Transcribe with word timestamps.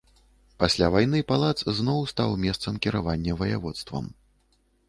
Пасля 0.63 0.87
вайны 0.95 1.19
палац 1.33 1.53
зноў 1.79 2.01
стаў 2.13 2.31
месцам 2.47 2.73
кіравання 2.87 3.39
ваяводствам. 3.43 4.13